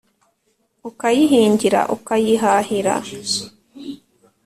ukayihingira 0.89 1.79
ukayihahira 1.95 2.93